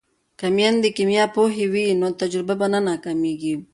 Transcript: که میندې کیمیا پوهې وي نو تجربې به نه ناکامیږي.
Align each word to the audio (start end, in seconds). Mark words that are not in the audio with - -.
که 0.39 0.47
میندې 0.55 0.89
کیمیا 0.97 1.25
پوهې 1.35 1.65
وي 1.73 1.85
نو 2.01 2.07
تجربې 2.19 2.55
به 2.59 2.67
نه 2.73 2.79
ناکامیږي. 2.87 3.53